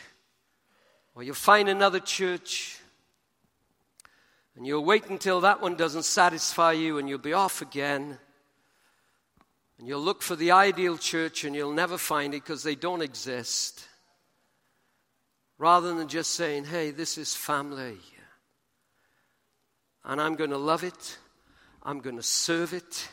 [1.15, 2.79] or you'll find another church,
[4.55, 8.17] and you'll wait until that one doesn't satisfy you, and you'll be off again.
[9.77, 13.03] And you'll look for the ideal church, and you'll never find it because they don't
[13.03, 13.89] exist.
[15.59, 17.99] Rather than just saying, hey, this is family
[20.09, 21.19] and I'm going to love it.
[21.83, 23.09] I'm going to serve it.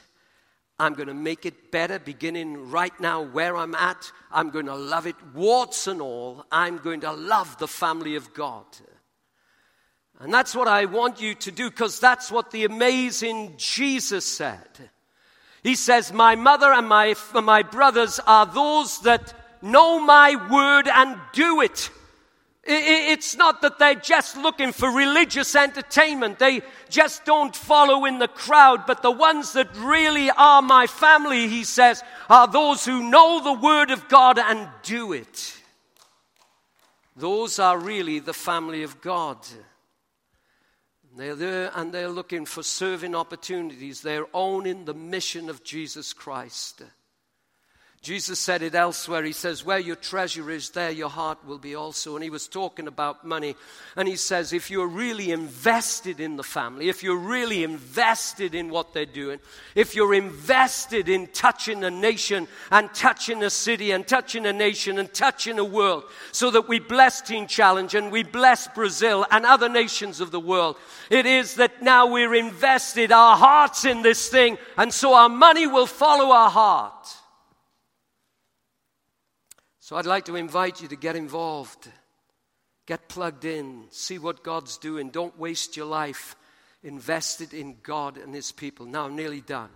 [0.79, 4.11] I'm going to make it better beginning right now where I'm at.
[4.31, 6.45] I'm going to love it, warts and all.
[6.51, 8.65] I'm going to love the family of God.
[10.19, 14.67] And that's what I want you to do because that's what the amazing Jesus said.
[15.63, 21.17] He says, My mother and my, my brothers are those that know my word and
[21.33, 21.89] do it.
[22.67, 26.39] It's not that they're just looking for religious entertainment.
[26.39, 28.87] They just don't follow in the crowd.
[28.87, 33.53] But the ones that really are my family, he says, are those who know the
[33.53, 35.61] Word of God and do it.
[37.15, 39.37] Those are really the family of God.
[41.15, 44.01] They're there and they're looking for serving opportunities.
[44.01, 46.81] They're owning the mission of Jesus Christ.
[48.05, 49.23] Jesus said it elsewhere.
[49.23, 52.13] He says, Where your treasure is, there your heart will be also.
[52.13, 53.55] And he was talking about money.
[53.95, 58.69] And he says, If you're really invested in the family, if you're really invested in
[58.69, 59.39] what they're doing,
[59.73, 64.99] if you're invested in touching a nation and touching a city and touching a nation
[64.99, 69.47] and touching a world, so that we bless Teen Challenge and we bless Brazil and
[69.47, 70.77] other nations of the world,
[71.09, 75.65] it is that now we're invested our hearts in this thing, and so our money
[75.65, 77.15] will follow our heart.
[79.85, 81.87] So I'd like to invite you to get involved,
[82.87, 85.11] get plugged in, see what God's doing.
[85.11, 86.35] Don't waste your life
[86.81, 88.87] invested in God and His people.
[88.87, 89.69] Now, I'm nearly done.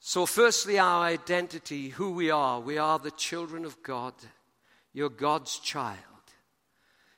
[0.00, 2.60] So, firstly, our identity, who we are.
[2.60, 4.12] We are the children of God.
[4.92, 5.96] You're God's child.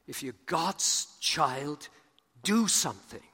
[0.07, 1.88] If you're God's child,
[2.44, 3.26] do something.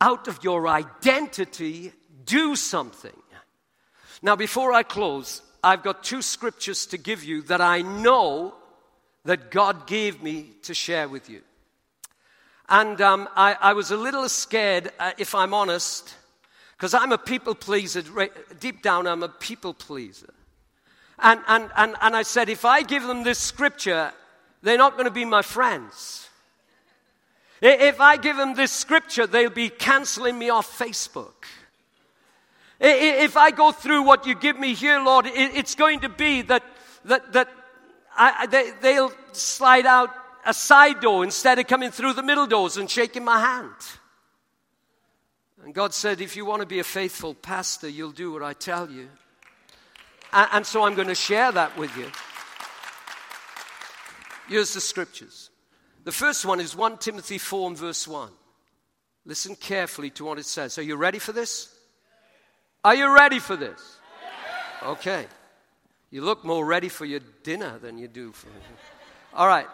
[0.00, 1.92] Out of your identity,
[2.24, 3.22] do something.
[4.20, 8.54] Now, before I close, I've got two scriptures to give you that I know
[9.24, 11.42] that God gave me to share with you.
[12.68, 16.14] And um, I, I, was a little scared, uh, if I'm honest,
[16.76, 18.02] because I'm a people pleaser.
[18.58, 20.32] Deep down, I'm a people pleaser.
[21.18, 24.12] And, and, and, and I said, if I give them this scripture,
[24.62, 26.28] they're not going to be my friends.
[27.60, 31.44] If I give them this scripture, they'll be canceling me off Facebook.
[32.84, 36.64] If I go through what you give me here, Lord, it's going to be that,
[37.04, 37.48] that, that
[38.16, 40.10] I, they, they'll slide out
[40.44, 43.72] a side door instead of coming through the middle doors and shaking my hand.
[45.64, 48.52] And God said, if you want to be a faithful pastor, you'll do what I
[48.52, 49.08] tell you.
[50.32, 52.10] And, so I'm going to share that with you.
[54.48, 55.50] Here's the scriptures.
[56.02, 58.30] The first one is 1 Timothy 4 and verse 1.
[59.24, 60.78] Listen carefully to what it says.
[60.78, 61.72] Are you ready for this?
[62.84, 63.98] Are you ready for this?
[64.82, 65.26] Okay.
[66.10, 68.48] You look more ready for your dinner than you do for.
[69.34, 69.68] All right.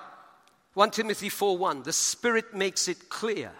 [0.75, 1.83] 1 Timothy 4 1.
[1.83, 3.51] The Spirit makes it clear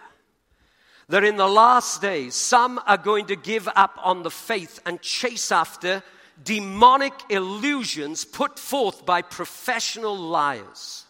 [1.09, 5.01] that in the last days some are going to give up on the faith and
[5.01, 6.03] chase after
[6.45, 11.07] demonic illusions put forth by professional liars.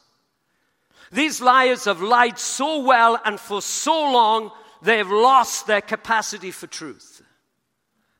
[1.11, 6.53] These liars have lied so well and for so long they have lost their capacity
[6.53, 7.23] for truth.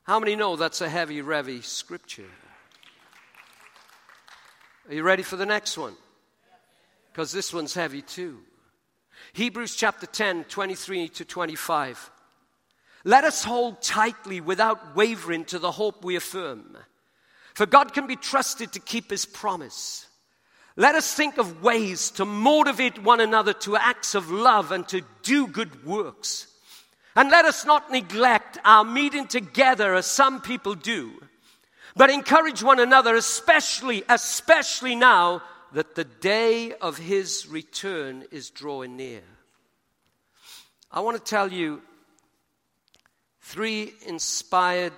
[0.09, 2.31] How many know that's a heavy, revy scripture?
[4.89, 5.93] Are you ready for the next one?
[7.13, 8.39] Because this one's heavy too.
[9.35, 12.11] Hebrews chapter 10, 23 to 25.
[13.05, 16.79] Let us hold tightly without wavering to the hope we affirm.
[17.53, 20.07] For God can be trusted to keep his promise.
[20.75, 25.03] Let us think of ways to motivate one another to acts of love and to
[25.23, 26.47] do good works.
[27.19, 31.21] And let us not neglect our meeting together as some people do,
[31.97, 35.43] but encourage one another, especially, especially now
[35.73, 39.23] that the day of his return is drawing near.
[40.93, 41.83] I want to tell you
[43.41, 44.93] three inspired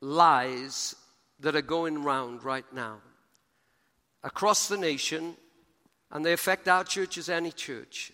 [0.00, 0.96] lies
[1.38, 2.96] that are going round right now
[4.24, 5.36] across the nation,
[6.10, 8.10] and they affect our church as any church.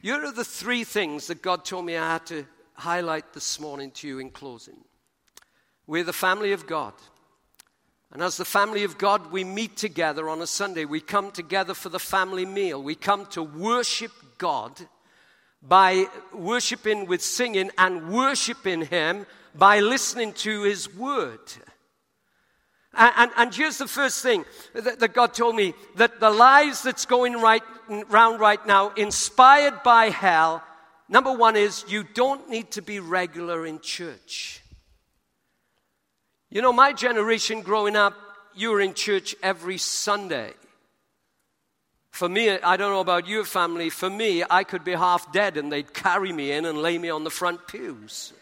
[0.00, 2.46] Here are the three things that God told me I had to
[2.78, 4.76] highlight this morning to you in closing.
[5.86, 6.94] We're the family of God.
[8.12, 10.84] And as the family of God, we meet together on a Sunday.
[10.84, 12.82] We come together for the family meal.
[12.82, 14.72] We come to worship God
[15.60, 21.40] by worshiping with singing and worshiping Him by listening to His Word.
[22.94, 26.82] And, and, and, here's the first thing that, that, God told me that the lies
[26.82, 27.62] that's going right
[28.08, 30.62] round right now, inspired by hell,
[31.08, 34.62] number one is you don't need to be regular in church.
[36.50, 38.14] You know, my generation growing up,
[38.54, 40.52] you were in church every Sunday.
[42.10, 45.56] For me, I don't know about your family, for me, I could be half dead
[45.56, 48.32] and they'd carry me in and lay me on the front pews.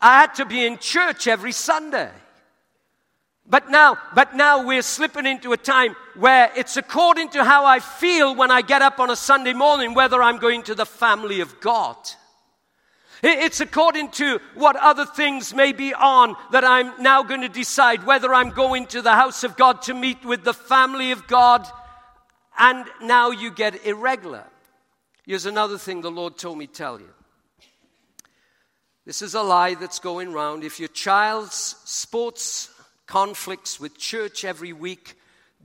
[0.00, 2.10] I had to be in church every Sunday.
[3.50, 7.80] But now, but now we're slipping into a time where it's according to how I
[7.80, 11.40] feel when I get up on a Sunday morning, whether I'm going to the family
[11.40, 11.96] of God.
[13.22, 18.06] It's according to what other things may be on that I'm now going to decide
[18.06, 21.66] whether I'm going to the house of God to meet with the family of God.
[22.56, 24.44] And now you get irregular.
[25.26, 27.10] Here's another thing the Lord told me tell you.
[29.04, 30.62] This is a lie that's going round.
[30.62, 32.69] If your child's sports
[33.10, 35.16] conflicts with church every week,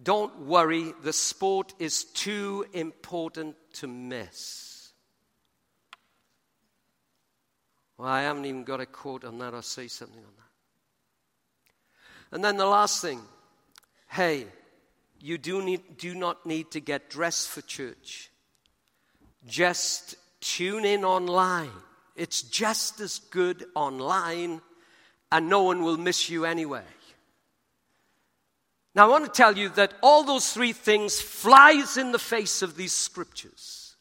[0.01, 0.91] don't worry.
[1.03, 4.89] The sport is too important to miss.
[7.99, 10.31] Well, I haven't even got a quote on that or say something on that.
[12.35, 13.21] And then the last thing
[14.09, 14.47] hey,
[15.21, 18.31] you do, need, do not need to get dressed for church.
[19.45, 21.69] Just tune in online.
[22.15, 24.61] It's just as good online,
[25.31, 26.83] and no one will miss you anyway.
[28.95, 32.61] Now, I want to tell you that all those three things flies in the face
[32.61, 33.97] of these scriptures.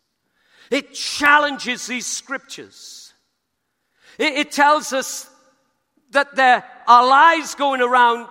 [0.71, 3.13] It challenges these scriptures.
[4.19, 5.29] It, it tells us
[6.13, 8.29] that there are lies going around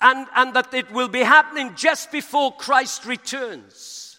[0.00, 4.18] and, and that it will be happening just before Christ returns.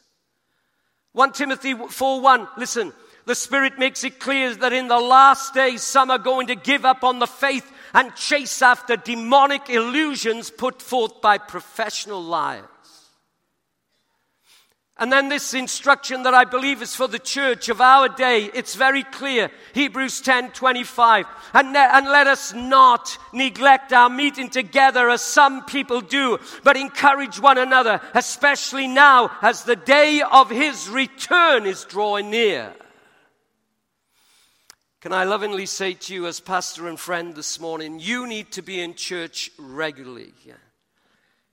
[1.14, 2.94] 1 Timothy 4 1, listen,
[3.26, 6.86] the Spirit makes it clear that in the last days some are going to give
[6.86, 12.64] up on the faith and chase after demonic illusions put forth by professional liars.
[15.00, 18.76] And then this instruction that I believe is for the church of our day, it's
[18.76, 19.50] very clear.
[19.74, 21.26] Hebrews 10 25.
[21.56, 26.78] And, ne- and let us not neglect our meeting together as some people do, but
[26.78, 32.76] encourage one another, especially now as the day of his return is drawing near.
[35.08, 38.62] Can I lovingly say to you, as pastor and friend this morning, you need to
[38.62, 40.34] be in church regularly.
[40.44, 40.56] Yeah.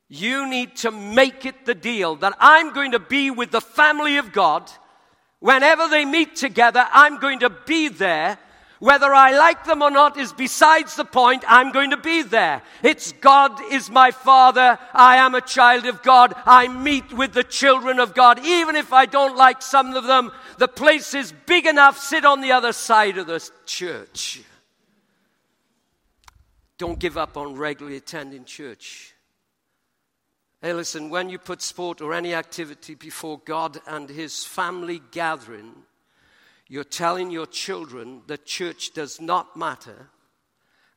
[0.09, 4.17] You need to make it the deal that I'm going to be with the family
[4.17, 4.69] of God.
[5.39, 8.39] Whenever they meet together, I'm going to be there.
[8.85, 11.43] Whether I like them or not is besides the point.
[11.49, 12.61] I'm going to be there.
[12.83, 14.79] It's God is my father.
[14.93, 16.35] I am a child of God.
[16.45, 18.45] I meet with the children of God.
[18.45, 21.99] Even if I don't like some of them, the place is big enough.
[21.99, 24.43] Sit on the other side of the church.
[26.77, 29.15] Don't give up on regularly attending church.
[30.61, 35.73] Hey, listen, when you put sport or any activity before God and His family gathering,
[36.75, 40.09] you're telling your children that church does not matter.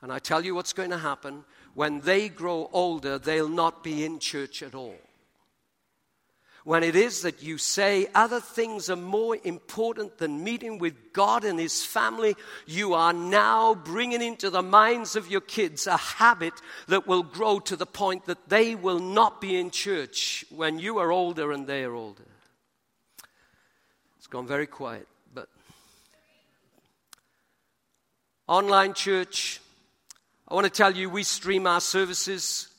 [0.01, 1.45] And I tell you what's going to happen.
[1.73, 4.97] When they grow older, they'll not be in church at all
[6.67, 11.45] when it is that you say other things are more important than meeting with God
[11.45, 16.51] and His family, you are now bringing into the minds of your kids a habit
[16.89, 20.97] that will grow to the point that they will not be in church when you
[20.97, 22.27] are older and they are older.
[24.17, 25.47] It's gone very quiet, but.
[28.47, 29.59] Online church,
[30.47, 32.69] I want to tell you we stream our services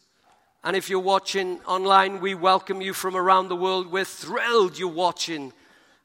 [0.65, 3.93] and if you're watching online, we welcome you from around the world.
[3.93, 5.53] We're thrilled you're watching.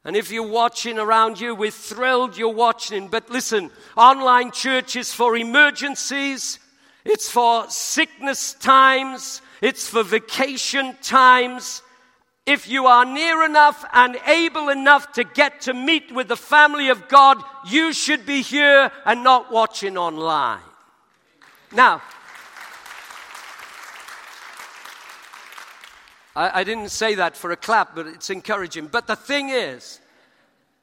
[0.04, 3.08] And if you're watching around you, we're thrilled you're watching.
[3.08, 6.60] But listen, online church is for emergencies,
[7.04, 11.82] it's for sickness times, it's for vacation times.
[12.46, 16.88] If you are near enough and able enough to get to meet with the family
[16.88, 20.60] of God, you should be here and not watching online.
[21.72, 22.02] Now,
[26.36, 28.88] I, I, didn't say that for a clap, but it's encouraging.
[28.88, 30.00] But the thing is,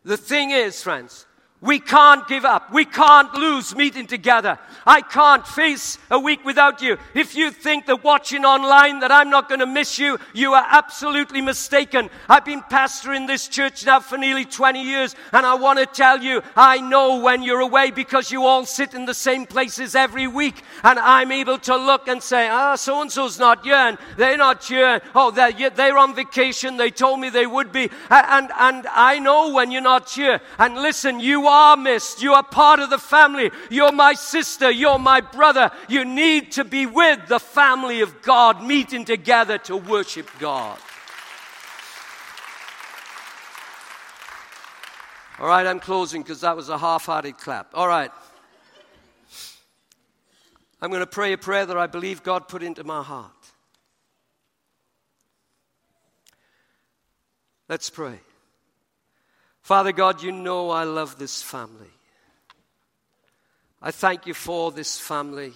[0.04, 1.26] the thing is, friends,
[1.62, 2.74] we can't give up.
[2.74, 4.58] We can't lose meeting together.
[4.86, 6.98] I can't face a week without you.
[7.14, 10.66] If you think that watching online that I'm not going to miss you, you are
[10.68, 12.10] absolutely mistaken.
[12.28, 16.24] I've been pastoring this church now for nearly 20 years and I want to tell
[16.24, 20.26] you, I know when you're away because you all sit in the same places every
[20.26, 24.00] week and I'm able to look and say, ah, so and so's not here and
[24.18, 25.00] they're not here.
[25.14, 26.78] Oh, they're, they're on vacation.
[26.78, 27.92] They told me they would be.
[28.10, 30.42] And, and I know when you're not here.
[30.58, 32.22] And listen, you are missed.
[32.22, 33.52] You are part of the family.
[33.70, 34.72] You're my sister.
[34.72, 35.72] You're my brother.
[35.88, 40.80] You need to be with the family of God, meeting together to worship God.
[45.40, 47.72] All right, I'm closing because that was a half hearted clap.
[47.74, 48.12] All right.
[50.82, 53.32] I'm going to pray a prayer that I believe God put into my heart.
[57.68, 58.20] Let's pray.
[59.62, 61.90] Father God, you know I love this family.
[63.82, 65.54] I thank you for this family.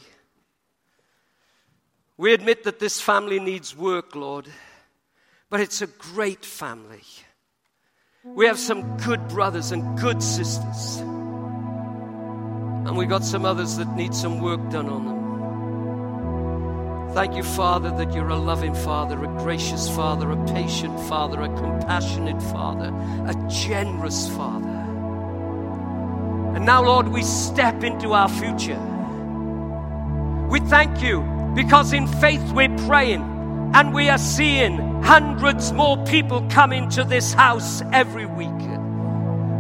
[2.18, 4.48] We admit that this family needs work, Lord,
[5.50, 7.04] but it's a great family.
[8.24, 10.98] We have some good brothers and good sisters.
[12.86, 15.15] And we got some others that need some work done on them.
[17.16, 21.48] Thank you, Father, that you're a loving Father, a gracious Father, a patient Father, a
[21.48, 22.94] compassionate Father,
[23.26, 24.68] a generous Father.
[26.58, 28.78] And now, Lord, we step into our future.
[30.50, 31.22] We thank you
[31.56, 33.22] because in faith we're praying
[33.74, 38.75] and we are seeing hundreds more people come into this house every week.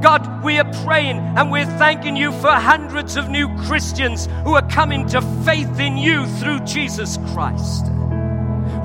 [0.05, 4.69] God, we are praying and we're thanking you for hundreds of new Christians who are
[4.69, 7.87] coming to faith in you through Jesus Christ.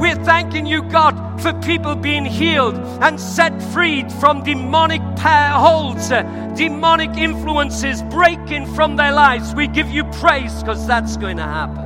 [0.01, 6.23] We're thanking you, God, for people being healed and set free from demonic holds, uh,
[6.57, 9.55] demonic influences breaking from their lives.
[9.55, 11.85] We give you praise because that's going to happen.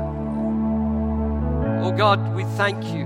[1.83, 3.03] Oh God, we thank you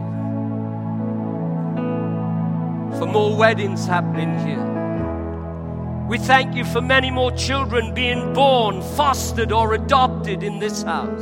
[2.98, 4.77] for more weddings happening here.
[6.08, 11.20] We thank you for many more children being born, fostered, or adopted in this house.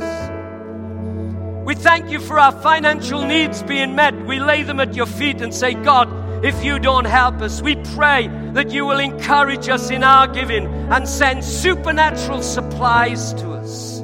[1.65, 4.15] We thank you for our financial needs being met.
[4.25, 6.07] We lay them at your feet and say, God,
[6.45, 10.67] if you don't help us, we pray that you will encourage us in our giving
[10.67, 13.99] and send supernatural supplies to us.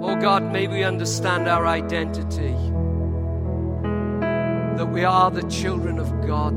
[0.00, 2.52] Oh God, may we understand our identity
[4.76, 6.56] that we are the children of God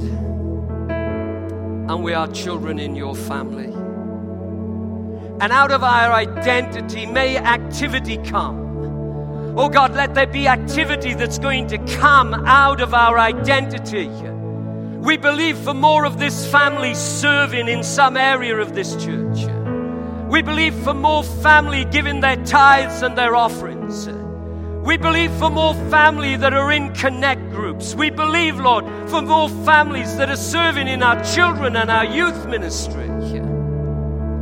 [1.88, 3.71] and we are children in your family.
[5.39, 9.55] And out of our identity, may activity come.
[9.57, 14.07] Oh God, let there be activity that's going to come out of our identity.
[14.07, 19.45] We believe for more of this family serving in some area of this church.
[20.29, 24.07] We believe for more family giving their tithes and their offerings.
[24.86, 27.95] We believe for more family that are in connect groups.
[27.95, 32.45] We believe, Lord, for more families that are serving in our children and our youth
[32.45, 33.07] ministry.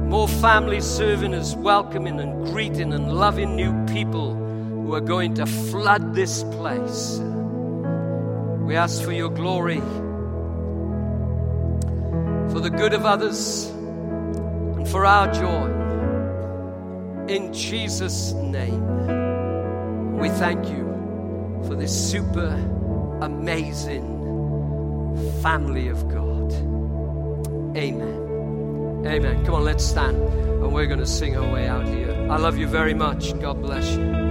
[0.10, 5.46] More families serving as welcoming and greeting and loving new people who are going to
[5.46, 7.20] flood this place.
[8.60, 9.80] We ask for your glory,
[12.52, 15.72] for the good of others, and for our joy.
[17.34, 19.23] In Jesus' name.
[20.24, 20.86] We thank you
[21.68, 22.48] for this super
[23.22, 24.08] amazing
[25.42, 26.54] family of God.
[27.76, 29.04] Amen.
[29.06, 29.44] Amen.
[29.44, 32.14] Come on, let's stand and we're going to sing our way out here.
[32.32, 33.38] I love you very much.
[33.42, 34.23] God bless you.